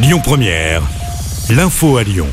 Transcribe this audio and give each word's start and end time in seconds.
Lyon 0.00 0.20
Première, 0.22 0.82
l'info 1.50 1.96
à 1.96 2.04
Lyon. 2.04 2.28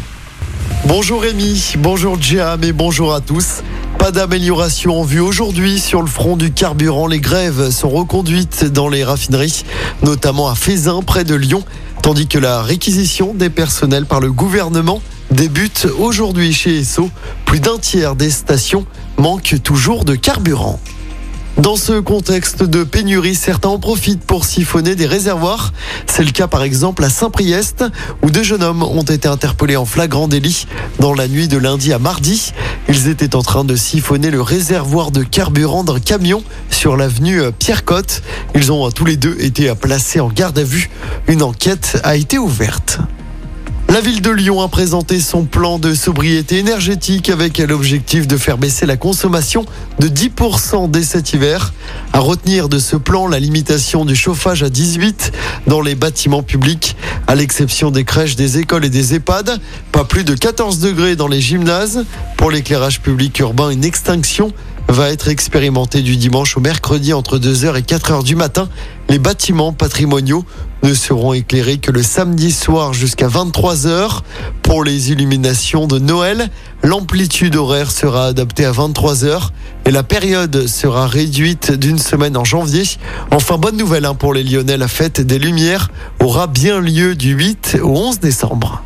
Bonjour 0.86 1.24
Rémi, 1.24 1.74
bonjour 1.80 2.22
Jam 2.22 2.64
et 2.64 2.72
bonjour 2.72 3.12
à 3.12 3.22
tous. 3.22 3.64
Pas 3.98 4.12
d'amélioration 4.12 5.02
en 5.02 5.04
vue 5.04 5.20
aujourd'hui 5.20 5.80
sur 5.80 6.04
le 6.04 6.08
front 6.08 6.38
du 6.38 6.52
carburant. 6.52 7.08
Les 7.08 7.20
grèves 7.20 7.72
sont 7.72 7.90
reconduites 7.90 8.66
dans 8.66 8.88
les 8.88 9.04
raffineries, 9.04 9.64
notamment 10.04 10.48
à 10.48 10.54
Fézin, 10.54 11.02
près 11.02 11.24
de 11.24 11.34
Lyon, 11.34 11.64
tandis 12.04 12.28
que 12.28 12.38
la 12.38 12.62
réquisition 12.62 13.34
des 13.34 13.50
personnels 13.50 14.06
par 14.06 14.20
le 14.20 14.32
gouvernement 14.32 15.02
débute 15.32 15.88
aujourd'hui 15.98 16.54
chez 16.54 16.82
Esso. 16.82 17.10
Plus 17.46 17.62
d'un 17.62 17.80
tiers 17.80 18.16
des 18.16 18.30
stations 18.30 18.86
manquent 19.18 19.56
toujours 19.64 20.06
de 20.06 20.14
carburant. 20.14 20.80
Dans 21.58 21.78
ce 21.78 22.02
contexte 22.02 22.64
de 22.64 22.84
pénurie, 22.84 23.34
certains 23.34 23.70
en 23.70 23.80
profitent 23.80 24.26
pour 24.26 24.44
siphonner 24.44 24.96
des 24.96 25.06
réservoirs. 25.06 25.72
C'est 26.06 26.24
le 26.24 26.32
cas 26.32 26.48
par 26.48 26.64
exemple 26.64 27.04
à 27.04 27.10
Saint-Priest, 27.10 27.86
où 28.22 28.30
deux 28.30 28.44
jeunes 28.44 28.62
hommes 28.62 28.84
ont 28.84 29.04
été 29.04 29.30
interpellés 29.30 29.78
en 29.78 29.86
flagrant 29.86 30.28
délit 30.28 30.68
dans 31.00 31.14
la 31.14 31.30
nuit 31.30 31.48
de 31.48 31.58
lundi 31.58 31.94
à 31.94 32.00
mardi. 32.00 32.52
Ils 32.90 33.08
étaient 33.08 33.38
en 33.38 33.42
train 33.42 33.64
de 33.64 33.78
siphonner 33.78 34.32
le 34.32 34.42
réservoir 34.42 35.12
de 35.12 35.24
carburant 35.24 35.86
d'un 35.86 36.00
camion 36.00 36.44
sur 36.70 36.98
l'avenue 36.98 37.42
Pierre-Cotte. 37.58 38.22
Ils 38.54 38.74
ont 38.74 38.92
tous 38.92 39.06
les 39.06 39.16
deux 39.16 39.38
été 39.40 39.74
placés 39.76 40.20
en 40.20 40.28
garde 40.28 40.60
à 40.60 40.64
vue. 40.64 40.90
Une 41.28 41.42
enquête 41.42 42.02
a 42.04 42.18
été 42.18 42.38
ouverte. 42.38 43.00
La 43.96 44.02
ville 44.02 44.22
de 44.22 44.30
Lyon 44.30 44.62
a 44.62 44.68
présenté 44.68 45.22
son 45.22 45.46
plan 45.46 45.80
de 45.80 45.94
sobriété 45.94 46.58
énergétique 46.58 47.30
avec 47.30 47.60
l'objectif 47.60 48.28
de 48.28 48.36
faire 48.36 48.58
baisser 48.58 48.86
la 48.86 48.98
consommation 48.98 49.64
de 50.00 50.10
10% 50.10 50.92
dès 50.92 51.02
cet 51.02 51.32
hiver. 51.32 51.74
À 52.12 52.20
retenir 52.20 52.68
de 52.68 52.78
ce 52.78 52.98
plan 52.98 53.26
la 53.26 53.40
limitation 53.40 54.04
du 54.04 54.14
chauffage 54.14 54.64
à 54.64 54.70
18 54.70 55.32
dans 55.68 55.80
les 55.80 55.96
bâtiments 55.96 56.44
publics, 56.44 56.98
à 57.28 57.36
l'exception 57.36 57.90
des 57.90 58.04
crèches, 58.04 58.36
des 58.36 58.58
écoles 58.58 58.84
et 58.84 58.90
des 58.90 59.16
EHPAD. 59.16 59.62
Pas 59.94 60.04
plus 60.04 60.26
de 60.26 60.36
14 60.36 60.80
degrés 60.80 61.16
dans 61.16 61.30
les 61.30 61.40
gymnases. 61.40 62.04
Pour 62.36 62.52
l'éclairage 62.52 63.00
public 63.00 63.40
urbain, 63.40 63.70
une 63.70 63.86
extinction 63.86 64.52
va 64.88 65.10
être 65.10 65.28
expérimentée 65.28 66.02
du 66.02 66.16
dimanche 66.18 66.58
au 66.58 66.60
mercredi 66.60 67.14
entre 67.14 67.38
2h 67.38 67.78
et 67.78 67.82
4h 67.82 68.24
du 68.24 68.36
matin. 68.36 68.70
Les 69.10 69.20
bâtiments 69.20 69.74
patrimoniaux 69.74 70.46
ne 70.84 70.94
seront 70.94 71.34
éclairés 71.34 71.78
que 71.80 71.92
le 71.92 72.04
samedi 72.04 72.52
soir 72.52 72.94
jusqu'à 72.94 73.28
23h. 73.28 74.22
Pour 74.62 74.84
les 74.84 75.12
illuminations 75.12 75.88
de 75.88 76.00
Noël, 76.00 76.50
l'amplitude 76.84 77.56
horaire 77.56 77.92
sera 77.92 78.28
adaptée 78.28 78.66
à 78.66 78.72
23h 78.72 79.50
et 79.86 79.92
la 79.92 80.04
période 80.04 80.68
sera 80.68 81.08
réduite 81.08 81.72
d'une 81.72 82.00
semaine 82.00 82.38
en 82.38 82.44
janvier. 82.44 82.84
Enfin, 83.32 83.58
bonne 83.58 83.78
nouvelle 83.78 84.06
hein, 84.06 84.16
pour 84.16 84.34
les 84.34 84.44
Lyonnais, 84.44 84.78
la 84.78 84.88
fête 84.88 85.22
des 85.22 85.40
Lumières 85.40 85.90
aura 86.20 86.48
bien 86.48 86.80
lieu 86.80 87.16
du 87.16 87.34
8 87.34 87.80
au 87.82 87.90
11 87.90 88.20
décembre. 88.20 88.84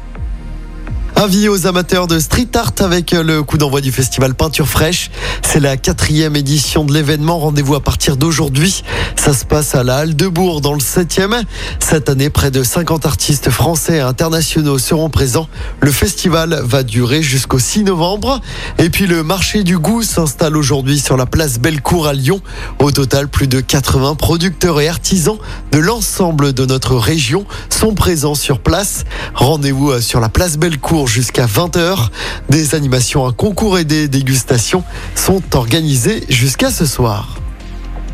Avis 1.22 1.50
aux 1.50 1.68
amateurs 1.68 2.08
de 2.08 2.18
street 2.18 2.48
art 2.56 2.72
avec 2.80 3.12
le 3.12 3.44
coup 3.44 3.58
d'envoi 3.58 3.82
du 3.82 3.92
festival 3.92 4.36
Peinture 4.36 4.70
Fraîche. 4.70 5.12
C'est 5.42 5.60
la 5.60 5.76
quatrième 5.76 6.38
édition 6.38 6.86
de 6.86 6.94
l'événement. 6.94 7.40
Rendez-vous 7.40 7.76
à 7.76 7.82
partir 7.82 8.16
d'aujourd'hui. 8.16 8.86
Ça 9.18 9.34
se 9.34 9.44
passe 9.44 9.76
à 9.76 9.84
la 9.84 9.98
Halle 9.98 10.16
de 10.16 10.30
Bourg 10.30 10.62
dans 10.62 10.72
le 10.72 10.80
7e. 10.80 11.44
Cette 11.80 12.08
année, 12.08 12.30
près 12.30 12.52
de 12.52 12.64
50 12.64 13.06
artistes 13.06 13.50
français 13.50 13.98
et 13.98 14.00
internationaux 14.00 14.78
seront 14.78 15.10
présents. 15.10 15.50
Le 15.82 15.92
festival 15.92 16.62
va 16.64 16.84
durer 16.84 17.22
jusqu'au 17.22 17.60
6 17.60 17.84
novembre. 17.84 18.40
Et 18.78 18.90
puis 18.90 19.06
le 19.06 19.22
marché 19.22 19.64
du 19.64 19.78
goût 19.78 20.04
s'installe 20.04 20.56
aujourd'hui 20.56 21.00
sur 21.00 21.18
la 21.18 21.26
place 21.26 21.60
Bellecour 21.60 22.08
à 22.08 22.14
Lyon. 22.14 22.40
Au 22.80 22.92
total, 22.92 23.28
plus 23.28 23.48
de 23.48 23.60
80 23.60 24.16
producteurs 24.16 24.80
et 24.80 24.88
artisans 24.88 25.38
de 25.74 25.80
l'ensemble 25.80 26.54
de 26.54 26.66
notre 26.66 26.96
région 26.96 27.46
sont 27.68 27.94
présents 27.94 28.36
sur 28.36 28.60
place. 28.60 29.04
Rendez-vous 29.34 30.00
sur 30.00 30.22
la 30.22 30.30
place 30.30 30.58
Bellecour 30.58 31.09
jusqu'à 31.10 31.48
20h. 31.48 32.10
Des 32.50 32.76
animations, 32.76 33.28
un 33.28 33.34
concours 33.34 33.78
et 33.78 33.84
des 33.84 34.08
dégustations 34.08 34.84
sont 35.16 35.42
organisées 35.56 36.24
jusqu'à 36.30 36.72
ce 36.72 36.86
soir. 36.86 37.40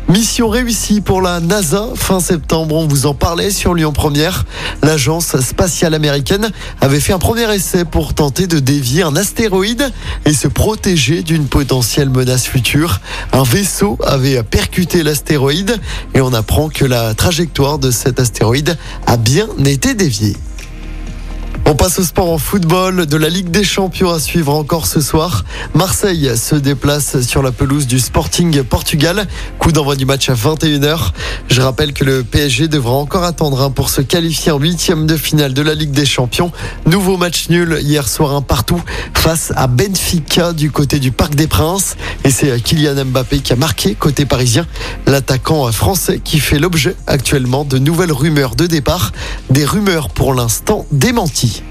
Mission 0.08 0.48
réussie 0.48 1.00
pour 1.00 1.20
la 1.20 1.40
NASA 1.40 1.88
fin 1.96 2.20
septembre. 2.20 2.76
On 2.76 2.86
vous 2.86 3.06
en 3.06 3.14
parlait 3.14 3.50
sur 3.50 3.74
Lyon 3.74 3.92
Première. 3.92 4.44
L'agence 4.82 5.38
spatiale 5.40 5.94
américaine 5.94 6.50
avait 6.80 7.00
fait 7.00 7.12
un 7.12 7.18
premier 7.18 7.52
essai 7.52 7.84
pour 7.84 8.14
tenter 8.14 8.46
de 8.46 8.60
dévier 8.60 9.02
un 9.02 9.16
astéroïde 9.16 9.92
et 10.24 10.32
se 10.32 10.46
protéger 10.46 11.22
d'une 11.22 11.48
potentielle 11.48 12.08
menace 12.08 12.46
future. 12.46 13.00
Un 13.32 13.42
vaisseau 13.42 13.98
avait 14.04 14.40
percuté 14.44 15.02
l'astéroïde 15.02 15.76
et 16.14 16.20
on 16.20 16.32
apprend 16.32 16.68
que 16.68 16.84
la 16.84 17.14
trajectoire 17.14 17.80
de 17.80 17.90
cet 17.90 18.20
astéroïde 18.20 18.78
a 19.06 19.16
bien 19.16 19.48
été 19.64 19.94
déviée. 19.94 20.36
On 21.68 21.74
passe 21.74 21.98
au 21.98 22.04
sport 22.04 22.30
en 22.30 22.38
football 22.38 23.06
de 23.06 23.16
la 23.16 23.28
Ligue 23.28 23.50
des 23.50 23.64
Champions 23.64 24.12
à 24.12 24.20
suivre 24.20 24.54
encore 24.54 24.86
ce 24.86 25.00
soir. 25.00 25.44
Marseille 25.74 26.30
se 26.36 26.54
déplace 26.54 27.20
sur 27.22 27.42
la 27.42 27.50
pelouse 27.50 27.88
du 27.88 27.98
Sporting 27.98 28.62
Portugal. 28.62 29.26
Coup 29.58 29.72
d'envoi 29.72 29.96
du 29.96 30.06
match 30.06 30.28
à 30.30 30.34
21h. 30.34 31.10
Je 31.48 31.60
rappelle 31.60 31.92
que 31.92 32.04
le 32.04 32.22
PSG 32.22 32.68
devra 32.68 32.92
encore 32.92 33.24
attendre 33.24 33.68
pour 33.70 33.90
se 33.90 34.00
qualifier 34.00 34.52
en 34.52 34.60
huitième 34.60 35.08
de 35.08 35.16
finale 35.16 35.54
de 35.54 35.62
la 35.62 35.74
Ligue 35.74 35.90
des 35.90 36.06
Champions. 36.06 36.52
Nouveau 36.86 37.16
match 37.16 37.48
nul 37.48 37.78
hier 37.82 38.06
soir 38.06 38.32
un 38.32 38.42
partout 38.42 38.80
face 39.14 39.52
à 39.56 39.66
Benfica 39.66 40.52
du 40.52 40.70
côté 40.70 41.00
du 41.00 41.10
Parc 41.10 41.34
des 41.34 41.48
Princes. 41.48 41.96
Et 42.26 42.30
c'est 42.30 42.60
Kylian 42.60 43.04
Mbappé 43.04 43.38
qui 43.38 43.52
a 43.52 43.56
marqué 43.56 43.94
côté 43.94 44.26
parisien. 44.26 44.66
L'attaquant 45.06 45.70
français 45.70 46.18
qui 46.18 46.40
fait 46.40 46.58
l'objet 46.58 46.96
actuellement 47.06 47.64
de 47.64 47.78
nouvelles 47.78 48.10
rumeurs 48.10 48.56
de 48.56 48.66
départ. 48.66 49.12
Des 49.48 49.64
rumeurs 49.64 50.08
pour 50.08 50.34
l'instant 50.34 50.86
démenties. 50.90 51.62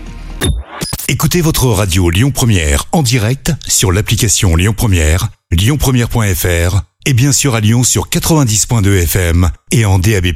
Écoutez 1.10 1.42
votre 1.42 1.68
radio 1.68 2.10
Lyon 2.10 2.32
Première 2.32 2.86
en 2.94 3.04
direct 3.04 3.52
sur 3.68 3.92
l'application 3.92 4.56
Lyon 4.56 4.74
Première, 4.74 5.28
lyonpremière.fr 5.52 6.84
et 7.06 7.14
bien 7.14 7.34
sûr 7.34 7.54
à 7.54 7.60
Lyon 7.60 7.84
sur 7.84 8.08
90.2 8.08 9.04
FM 9.04 9.50
et 9.72 9.84
en 9.84 10.00
DAB+. 10.00 10.28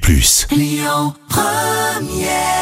Lyon 0.51 1.13
Première 1.30 2.58